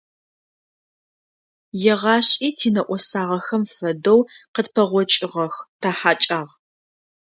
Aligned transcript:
Егъашӏи 1.91 2.47
тинэӏосагъэхэм 2.57 3.63
фэдэу 3.73 4.19
къытпэгъокӏыгъэх, 4.53 5.53
тахьэкӏагъ. 5.81 6.51